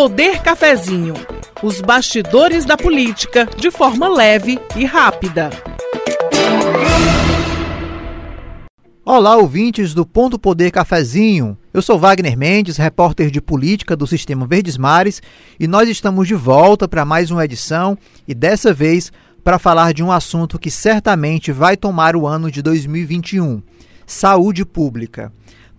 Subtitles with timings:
[0.00, 1.12] Poder Cafezinho.
[1.62, 5.50] Os bastidores da política de forma leve e rápida.
[9.04, 11.54] Olá, ouvintes do Ponto Poder Cafezinho.
[11.74, 15.20] Eu sou Wagner Mendes, repórter de política do Sistema Verdes Mares,
[15.60, 19.12] e nós estamos de volta para mais uma edição e dessa vez
[19.44, 23.62] para falar de um assunto que certamente vai tomar o ano de 2021:
[24.06, 25.30] saúde pública.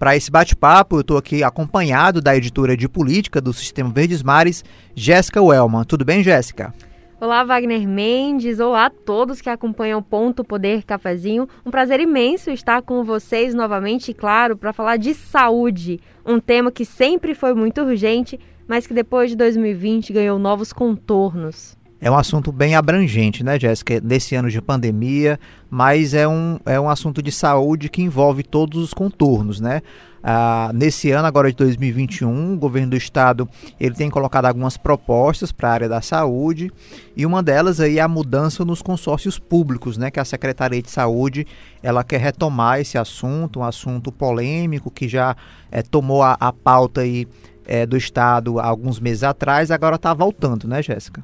[0.01, 4.65] Para esse bate-papo, eu estou aqui acompanhado da editora de política do Sistema Verdes Mares,
[4.95, 5.83] Jéssica Wellman.
[5.83, 6.73] Tudo bem, Jéssica?
[7.19, 8.59] Olá, Wagner Mendes.
[8.59, 11.47] Olá a todos que acompanham o Ponto Poder Cafezinho.
[11.63, 16.83] Um prazer imenso estar com vocês novamente, claro, para falar de saúde, um tema que
[16.83, 21.77] sempre foi muito urgente, mas que depois de 2020 ganhou novos contornos.
[22.01, 24.01] É um assunto bem abrangente, né, Jéssica?
[24.03, 28.81] Nesse ano de pandemia, mas é um, é um assunto de saúde que envolve todos
[28.81, 29.83] os contornos, né?
[30.23, 33.47] Ah, nesse ano, agora de 2021, o governo do estado
[33.79, 36.71] ele tem colocado algumas propostas para a área da saúde
[37.15, 40.09] e uma delas aí é a mudança nos consórcios públicos, né?
[40.09, 41.45] Que a Secretaria de Saúde
[41.83, 45.35] ela quer retomar esse assunto, um assunto polêmico que já
[45.71, 47.27] é, tomou a, a pauta aí
[47.63, 51.21] é, do estado há alguns meses atrás, agora está voltando, né, Jéssica?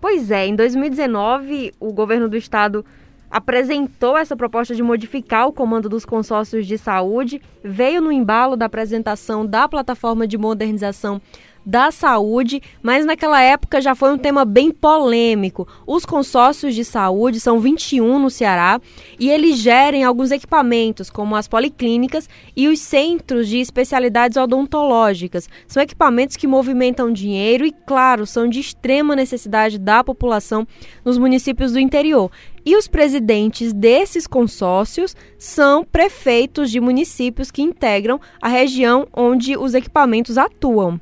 [0.00, 2.84] Pois é, em 2019, o governo do estado
[3.30, 8.66] apresentou essa proposta de modificar o comando dos consórcios de saúde, veio no embalo da
[8.66, 11.20] apresentação da plataforma de modernização
[11.66, 15.66] da saúde, mas naquela época já foi um tema bem polêmico.
[15.84, 18.80] Os consórcios de saúde são 21 no Ceará
[19.18, 25.48] e eles gerem alguns equipamentos, como as policlínicas e os centros de especialidades odontológicas.
[25.66, 30.66] São equipamentos que movimentam dinheiro e, claro, são de extrema necessidade da população
[31.04, 32.30] nos municípios do interior.
[32.64, 39.74] E os presidentes desses consórcios são prefeitos de municípios que integram a região onde os
[39.74, 41.00] equipamentos atuam.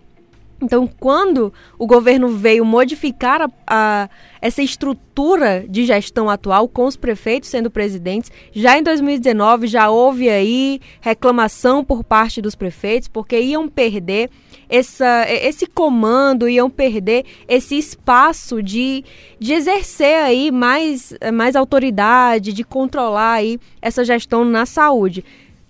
[0.65, 4.09] Então, quando o governo veio modificar a, a,
[4.41, 10.31] essa estrutura de gestão atual, com os prefeitos sendo presidentes, já em 2019 já houve
[10.31, 14.31] aí reclamação por parte dos prefeitos, porque iam perder
[14.71, 19.05] essa, esse comando, iam perder esse espaço de,
[19.39, 25.23] de exercer aí mais, mais autoridade, de controlar aí essa gestão na saúde.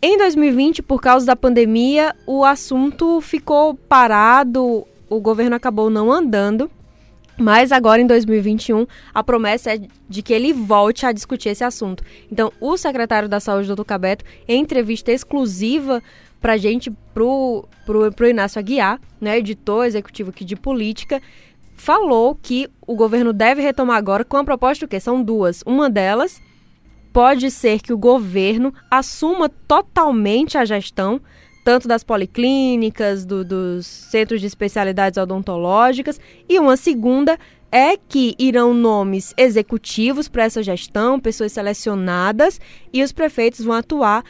[0.07, 6.71] Em 2020, por causa da pandemia, o assunto ficou parado, o governo acabou não andando.
[7.39, 12.05] Mas agora em 2021, a promessa é de que ele volte a discutir esse assunto.
[12.31, 16.03] Então, o secretário da Saúde, doutor Cabeto, em entrevista exclusiva
[16.39, 21.19] para a gente, pro, pro, pro Inácio Aguiar, né, editor executivo aqui de política,
[21.77, 25.01] falou que o governo deve retomar agora com a proposta o quê?
[25.01, 25.63] São duas.
[25.65, 26.43] Uma delas
[27.15, 31.21] pode ser que o governo assuma totalmente a gestão
[31.65, 37.39] tanto das policlínicas, do, dos centros de especialidades odontológicas, e uma segunda
[37.73, 42.61] é que irão nomes executivos para essa gestão, pessoas selecionadas,
[42.93, 44.23] e os prefeitos vão atuar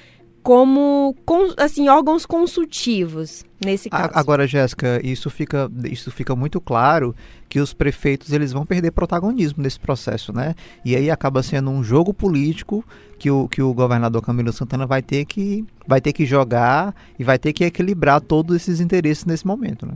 [0.44, 1.16] como
[1.56, 4.10] assim órgãos consultivos nesse caso.
[4.12, 7.16] Agora, Jéssica, isso fica isso fica muito claro
[7.48, 10.54] que os prefeitos eles vão perder protagonismo nesse processo, né?
[10.84, 12.84] E aí acaba sendo um jogo político
[13.18, 17.24] que o, que o governador Camilo Santana vai ter que vai ter que jogar e
[17.24, 19.94] vai ter que equilibrar todos esses interesses nesse momento, né?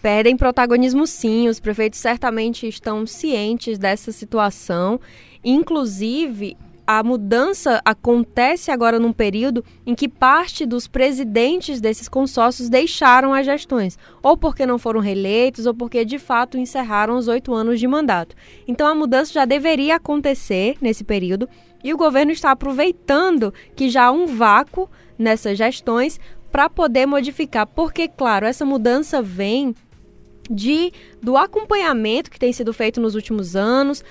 [0.00, 4.98] Perdem protagonismo sim, os prefeitos certamente estão cientes dessa situação.
[5.44, 13.32] Inclusive, a mudança acontece agora num período em que parte dos presidentes desses consórcios deixaram
[13.32, 17.78] as gestões, ou porque não foram reeleitos, ou porque de fato encerraram os oito anos
[17.78, 18.34] de mandato.
[18.66, 21.48] Então a mudança já deveria acontecer nesse período
[21.84, 24.88] e o governo está aproveitando que já há um vácuo
[25.18, 26.18] nessas gestões
[26.50, 29.74] para poder modificar, porque, claro, essa mudança vem
[30.50, 34.04] de do acompanhamento que tem sido feito nos últimos anos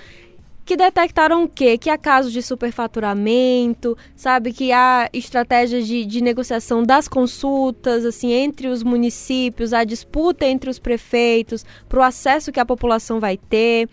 [0.64, 1.76] que detectaram o quê?
[1.76, 4.52] Que há casos de superfaturamento, sabe?
[4.52, 10.70] Que há estratégias de, de negociação das consultas, assim, entre os municípios, a disputa entre
[10.70, 13.88] os prefeitos, para o acesso que a população vai ter.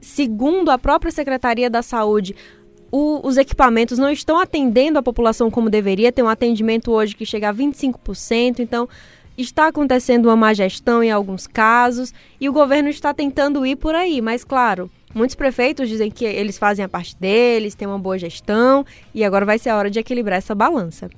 [0.00, 2.34] Segundo a própria Secretaria da Saúde,
[2.90, 6.10] o, os equipamentos não estão atendendo a população como deveria.
[6.10, 8.88] Tem um atendimento hoje que chega a 25%, então
[9.36, 13.94] está acontecendo uma má gestão em alguns casos e o governo está tentando ir por
[13.94, 18.18] aí, mas claro Muitos prefeitos dizem que eles fazem a parte deles, têm uma boa
[18.18, 21.10] gestão e agora vai ser a hora de equilibrar essa balança.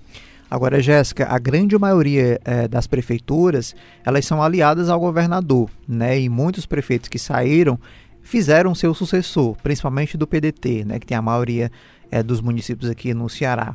[0.51, 3.75] Agora, Jéssica, a grande maioria é, das prefeituras,
[4.05, 6.21] elas são aliadas ao governador, né?
[6.21, 7.79] E muitos prefeitos que saíram
[8.23, 10.99] fizeram seu sucessor, principalmente do PDT, né?
[10.99, 11.73] Que tem a maioria
[12.11, 13.75] é, dos municípios aqui no Ceará.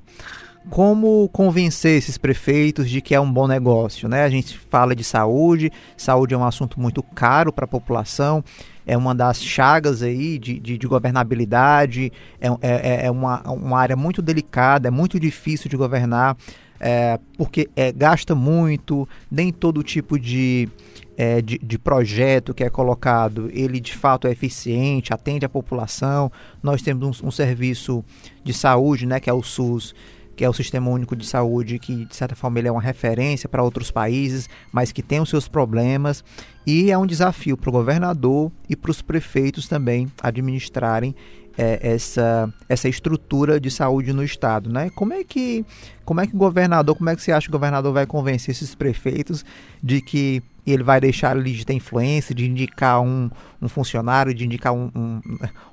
[0.69, 4.23] Como convencer esses prefeitos de que é um bom negócio, né?
[4.23, 8.43] A gente fala de saúde, saúde é um assunto muito caro para a população,
[8.85, 13.79] é uma das chagas aí de, de, de governabilidade, é, é, é, é uma, uma
[13.79, 16.37] área muito delicada, é muito difícil de governar,
[16.79, 20.69] é, porque é, gasta muito, nem todo tipo de,
[21.17, 26.31] é, de, de, projeto que é colocado, ele de fato é eficiente, atende a população.
[26.61, 28.05] Nós temos um, um serviço
[28.43, 29.95] de saúde, né, que é o SUS,
[30.37, 33.49] que é o Sistema Único de Saúde, que de certa forma ele é uma referência
[33.49, 36.23] para outros países, mas que tem os seus problemas.
[36.65, 41.15] E é um desafio para o governador e para os prefeitos também administrarem
[41.57, 44.89] é, essa, essa estrutura de saúde no estado, né?
[44.91, 45.65] Como é que
[46.05, 48.51] como é que o governador, como é que você acha que o governador vai convencer
[48.51, 49.43] esses prefeitos
[49.83, 53.29] de que ele vai deixar ali de ter influência, de indicar um,
[53.61, 55.21] um funcionário, de indicar um, um,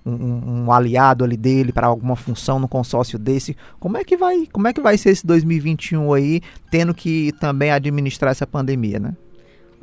[0.05, 3.57] um, um aliado ali dele para alguma função no consórcio desse?
[3.79, 6.41] Como é que vai como é que vai ser esse 2021 aí,
[6.71, 9.15] tendo que também administrar essa pandemia, né?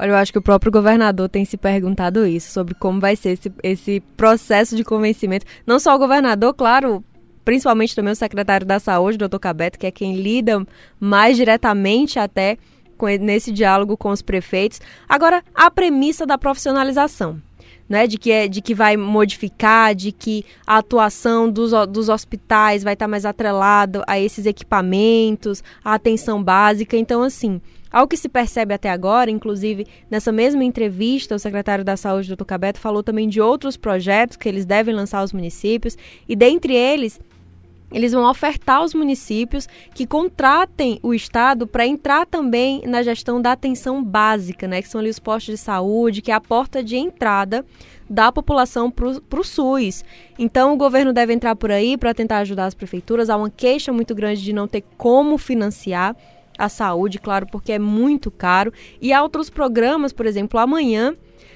[0.01, 3.33] Olha, eu acho que o próprio governador tem se perguntado isso, sobre como vai ser
[3.33, 5.45] esse, esse processo de convencimento.
[5.63, 7.03] Não só o governador, claro,
[7.45, 10.65] principalmente também o secretário da Saúde, doutor Cabeto, que é quem lida
[10.99, 12.57] mais diretamente até
[12.97, 14.81] com, nesse diálogo com os prefeitos.
[15.07, 17.39] Agora, a premissa da profissionalização.
[17.87, 22.83] Né, de, que é, de que vai modificar, de que a atuação dos, dos hospitais
[22.83, 26.95] vai estar mais atrelada a esses equipamentos, a atenção básica.
[26.95, 27.59] Então, assim,
[27.91, 32.45] ao que se percebe até agora, inclusive nessa mesma entrevista, o secretário da Saúde, doutor
[32.45, 35.97] Cabeto, falou também de outros projetos que eles devem lançar aos municípios,
[36.27, 37.19] e dentre eles,
[37.91, 43.51] eles vão ofertar aos municípios que contratem o Estado para entrar também na gestão da
[43.51, 44.81] atenção básica, né?
[44.81, 47.65] Que são ali os postos de saúde, que é a porta de entrada
[48.09, 50.05] da população para o SUS.
[50.39, 53.29] Então, o governo deve entrar por aí para tentar ajudar as prefeituras.
[53.29, 56.15] Há uma queixa muito grande de não ter como financiar
[56.57, 58.73] a saúde, claro, porque é muito caro.
[59.01, 61.15] E há outros programas, por exemplo, amanhã.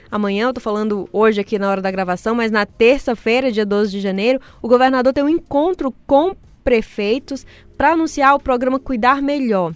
[0.10, 3.92] Amanhã, eu tô falando hoje aqui na hora da gravação, mas na terça-feira, dia 12
[3.92, 7.46] de janeiro, o governador tem um encontro com prefeitos
[7.78, 9.74] para anunciar o programa Cuidar Melhor.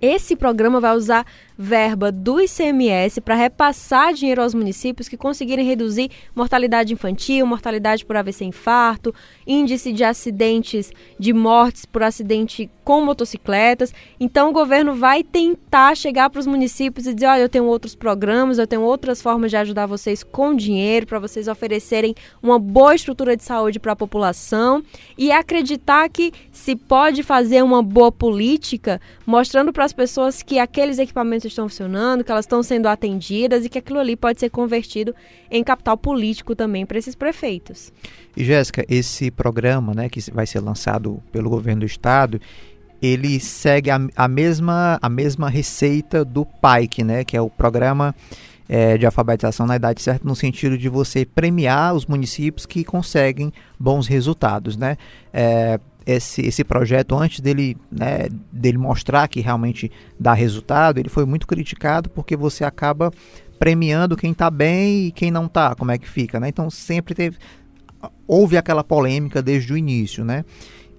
[0.00, 6.10] Esse programa vai usar verba do ICMS para repassar dinheiro aos municípios que conseguirem reduzir
[6.34, 9.14] mortalidade infantil, mortalidade por AVC infarto,
[9.46, 13.92] índice de acidentes de mortes por acidente com motocicletas.
[14.20, 17.94] Então o governo vai tentar chegar para os municípios e dizer: olha, eu tenho outros
[17.94, 22.94] programas, eu tenho outras formas de ajudar vocês com dinheiro, para vocês oferecerem uma boa
[22.94, 24.82] estrutura de saúde para a população
[25.16, 30.98] e acreditar que se pode fazer uma boa política, mostrando para as pessoas que aqueles
[30.98, 35.14] equipamentos estão funcionando, que elas estão sendo atendidas e que aquilo ali pode ser convertido
[35.50, 37.92] em capital político também para esses prefeitos.
[38.36, 42.40] E Jéssica, esse programa, né, que vai ser lançado pelo governo do estado,
[43.00, 48.14] ele segue a, a mesma a mesma receita do PAIC, né, que é o programa
[48.68, 53.52] é, de alfabetização na idade certa, no sentido de você premiar os municípios que conseguem
[53.78, 54.96] bons resultados, né?
[55.32, 61.26] É, esse, esse projeto, antes dele, né, dele mostrar que realmente dá resultado, ele foi
[61.26, 63.12] muito criticado porque você acaba
[63.58, 66.48] premiando quem está bem e quem não está, como é que fica, né?
[66.48, 67.38] Então sempre teve,
[68.26, 70.44] houve aquela polêmica desde o início, né?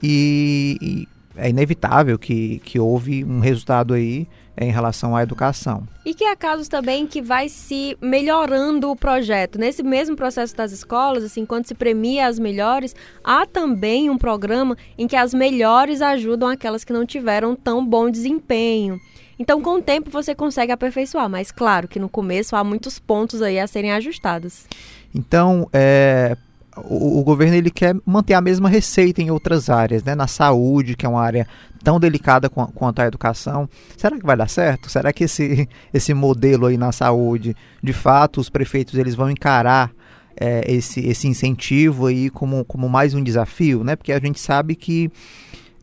[0.03, 1.07] E, e
[1.37, 4.27] é inevitável que, que houve um resultado aí
[4.59, 5.87] em relação à educação.
[6.05, 9.59] E que há casos também que vai se melhorando o projeto.
[9.59, 14.75] Nesse mesmo processo das escolas, assim, quando se premia as melhores, há também um programa
[14.97, 18.99] em que as melhores ajudam aquelas que não tiveram tão bom desempenho.
[19.39, 23.41] Então, com o tempo, você consegue aperfeiçoar, mas claro que no começo há muitos pontos
[23.41, 24.65] aí a serem ajustados.
[25.13, 26.35] Então, é,
[26.85, 30.15] o, o, governo ele quer manter a mesma receita em outras áreas, né?
[30.15, 31.47] Na saúde, que é uma área
[31.83, 33.69] tão delicada quanto a educação.
[33.95, 34.89] Será que vai dar certo?
[34.89, 39.91] Será que esse, esse modelo aí na saúde, de fato, os prefeitos eles vão encarar
[40.39, 43.95] é, esse, esse incentivo aí como, como mais um desafio, né?
[43.95, 45.11] Porque a gente sabe que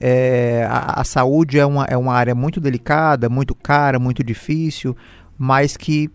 [0.01, 4.97] é, a, a, saúde é uma, é uma área muito delicada, muito cara, muito difícil,
[5.39, 6.11] mas que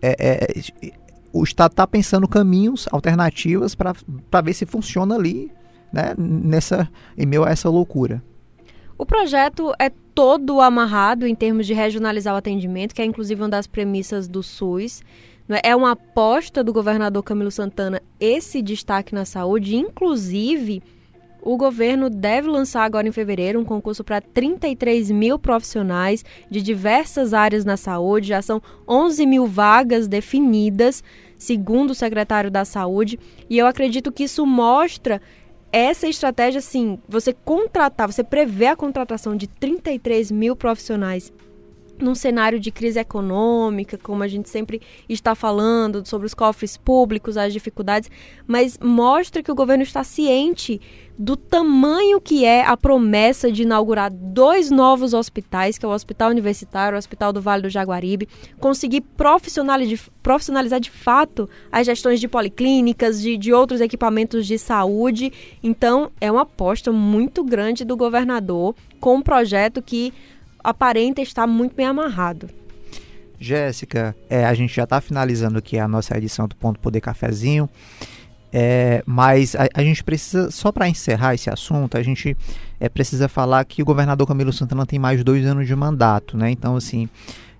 [0.00, 0.92] é, é
[1.32, 5.52] o Estado está pensando caminhos, alternativas para ver se funciona ali,
[5.92, 8.22] né, nessa, em meio a essa loucura.
[8.96, 13.48] O projeto é todo amarrado em termos de regionalizar o atendimento, que é inclusive uma
[13.48, 15.02] das premissas do SUS.
[15.46, 15.60] Né?
[15.62, 20.82] É uma aposta do governador Camilo Santana esse destaque na saúde, inclusive
[21.48, 27.32] o governo deve lançar agora em fevereiro um concurso para 33 mil profissionais de diversas
[27.32, 28.28] áreas na saúde.
[28.28, 31.02] Já são 11 mil vagas definidas,
[31.38, 33.18] segundo o secretário da Saúde.
[33.48, 35.22] E eu acredito que isso mostra
[35.72, 41.32] essa estratégia, assim, você contratar, você prevê a contratação de 33 mil profissionais
[42.00, 47.36] num cenário de crise econômica, como a gente sempre está falando sobre os cofres públicos,
[47.36, 48.10] as dificuldades,
[48.46, 50.80] mas mostra que o governo está ciente
[51.18, 56.30] do tamanho que é a promessa de inaugurar dois novos hospitais, que é o Hospital
[56.30, 58.28] Universitário, o Hospital do Vale do Jaguaribe,
[58.60, 65.32] conseguir profissionalizar, de fato as gestões de policlínicas, de, de outros equipamentos de saúde.
[65.60, 70.14] Então, é uma aposta muito grande do governador com um projeto que
[70.62, 72.48] aparenta estar muito bem amarrado.
[73.40, 77.68] Jéssica, é, a gente já está finalizando aqui a nossa edição do Ponto Poder Cafezinho,
[78.52, 82.36] é, mas a, a, gente precisa, só para encerrar esse assunto, a gente
[82.80, 86.50] é, precisa falar que o governador Camilo Santana tem mais dois anos de mandato, né?
[86.50, 87.08] Então, assim,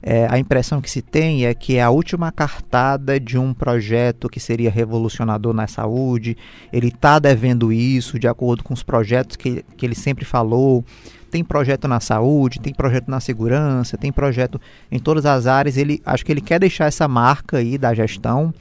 [0.02, 4.28] é, a impressão que se tem é que é a última cartada de um projeto
[4.28, 6.36] que seria revolucionador na saúde.
[6.72, 10.84] Ele está devendo isso de acordo com os projetos que, que ele sempre falou.
[11.30, 15.76] Tem projeto na saúde, tem projeto na segurança, tem projeto em todas as áreas.
[15.76, 18.54] Ele acho que ele quer deixar essa marca aí da gestão.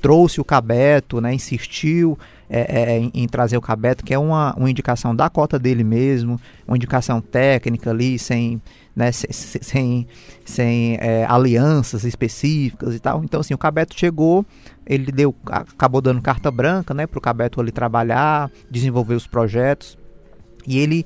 [0.00, 4.54] Trouxe o Cabeto, né, insistiu é, é, em, em, trazer o Cabeto, que é uma,
[4.54, 8.60] uma indicação da cota dele mesmo, uma indicação técnica ali, sem,
[8.94, 10.06] né, sem,
[10.44, 13.24] sem, é, alianças específicas e tal.
[13.24, 14.46] Então, assim, o Cabeto chegou,
[14.86, 19.98] ele deu, acabou dando carta branca né, para o Cabeto ali trabalhar, desenvolver os projetos,
[20.66, 21.04] e ele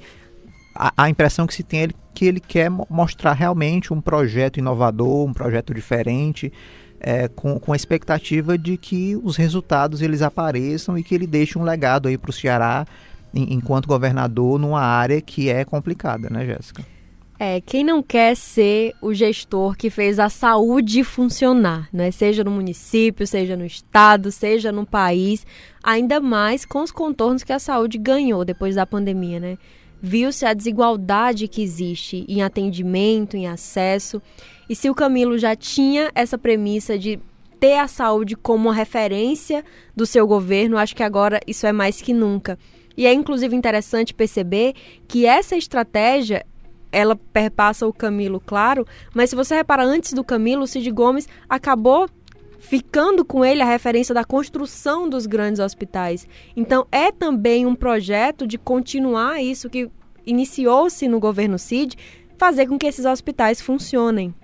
[0.75, 5.27] a, a impressão que se tem é que ele quer mostrar realmente um projeto inovador,
[5.27, 6.53] um projeto diferente,
[7.01, 11.59] é, com, com a expectativa de que os resultados eles apareçam e que ele deixe
[11.59, 12.87] um legado aí para o Ceará
[13.33, 16.85] enquanto governador numa área que é complicada, né, Jéssica?
[17.41, 22.11] É, quem não quer ser o gestor que fez a saúde funcionar, né?
[22.11, 25.47] Seja no município, seja no estado, seja no país,
[25.83, 29.59] ainda mais com os contornos que a saúde ganhou depois da pandemia, né?
[30.01, 34.23] viu-se a desigualdade que existe em atendimento, em acesso.
[34.69, 37.19] E se o Camilo já tinha essa premissa de
[37.59, 39.65] ter a saúde como referência
[39.97, 42.59] do seu governo, acho que agora isso é mais que nunca.
[42.97, 44.75] E é inclusive interessante perceber
[45.07, 46.45] que essa estratégia
[46.91, 51.29] ela perpassa o Camilo, claro, mas se você reparar antes do Camilo, o Cid Gomes
[51.49, 52.09] acabou
[52.59, 56.27] ficando com ele a referência da construção dos grandes hospitais.
[56.57, 59.91] Então, é também um projeto de continuar isso que
[60.27, 61.97] iniciou-se no governo Cid,
[62.37, 64.35] fazer com que esses hospitais funcionem.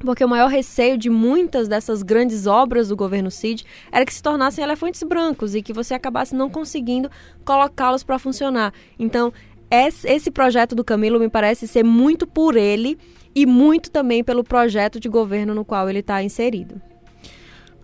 [0.00, 4.22] Porque o maior receio de muitas dessas grandes obras do governo Cid era que se
[4.22, 7.10] tornassem elefantes brancos e que você acabasse não conseguindo
[7.44, 8.74] colocá-los para funcionar.
[8.98, 9.32] Então,
[9.72, 12.98] esse projeto do Camilo me parece ser muito por ele
[13.34, 16.80] e muito também pelo projeto de governo no qual ele está inserido.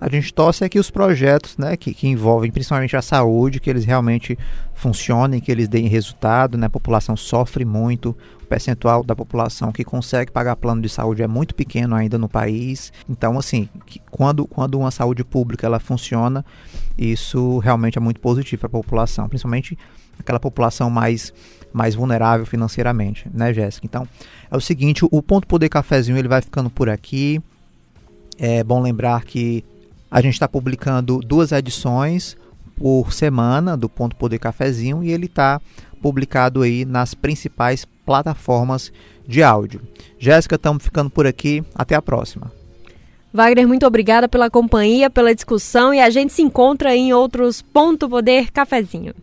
[0.01, 3.69] A gente torce é que os projetos né, que, que envolvem principalmente a saúde, que
[3.69, 4.39] eles realmente
[4.73, 6.57] funcionem, que eles deem resultado.
[6.57, 6.67] Né?
[6.67, 11.27] A população sofre muito, o percentual da população que consegue pagar plano de saúde é
[11.27, 12.93] muito pequeno ainda no país.
[13.09, 13.69] Então, assim,
[14.11, 16.45] quando, quando uma saúde pública ela funciona,
[16.97, 19.77] isso realmente é muito positivo para a população, principalmente
[20.19, 21.33] aquela população mais
[21.71, 23.87] mais vulnerável financeiramente, né, Jéssica?
[23.87, 24.09] Então,
[24.51, 27.43] é o seguinte, o Ponto Poder Cafezinho ele vai ficando por aqui.
[28.39, 29.63] É bom lembrar que
[30.11, 32.37] a gente está publicando duas edições
[32.77, 35.61] por semana do Ponto Poder Cafezinho e ele está
[36.01, 38.93] publicado aí nas principais plataformas
[39.27, 39.83] de áudio.
[40.19, 41.63] Jéssica, estamos ficando por aqui.
[41.75, 42.51] Até a próxima.
[43.33, 48.09] Wagner, muito obrigada pela companhia, pela discussão e a gente se encontra em outros Ponto
[48.09, 49.15] Poder Cafezinho.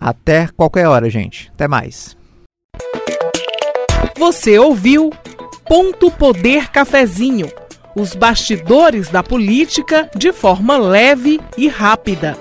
[0.00, 1.50] Até qualquer hora, gente.
[1.54, 2.16] Até mais.
[4.18, 5.10] Você ouviu
[5.68, 7.48] Ponto Poder Cafezinho
[7.94, 12.36] os bastidores da política de forma leve e rápida.